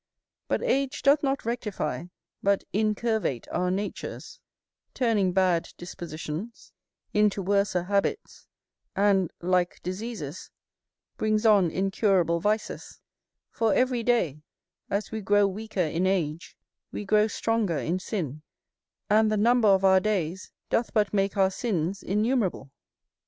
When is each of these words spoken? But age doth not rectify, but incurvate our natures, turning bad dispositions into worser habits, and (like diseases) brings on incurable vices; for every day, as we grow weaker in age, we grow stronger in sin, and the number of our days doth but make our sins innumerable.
But 0.47 0.63
age 0.63 1.03
doth 1.03 1.21
not 1.21 1.45
rectify, 1.45 2.05
but 2.41 2.63
incurvate 2.73 3.45
our 3.51 3.69
natures, 3.69 4.39
turning 4.95 5.31
bad 5.31 5.69
dispositions 5.77 6.73
into 7.13 7.39
worser 7.43 7.83
habits, 7.83 8.47
and 8.95 9.31
(like 9.41 9.79
diseases) 9.83 10.49
brings 11.17 11.45
on 11.45 11.69
incurable 11.69 12.39
vices; 12.39 12.99
for 13.51 13.75
every 13.75 14.01
day, 14.01 14.41
as 14.89 15.11
we 15.11 15.21
grow 15.21 15.45
weaker 15.45 15.79
in 15.79 16.07
age, 16.07 16.57
we 16.91 17.05
grow 17.05 17.27
stronger 17.27 17.77
in 17.77 17.99
sin, 17.99 18.41
and 19.07 19.31
the 19.31 19.37
number 19.37 19.67
of 19.67 19.85
our 19.85 19.99
days 19.99 20.51
doth 20.71 20.95
but 20.95 21.13
make 21.13 21.37
our 21.37 21.51
sins 21.51 22.01
innumerable. 22.01 22.71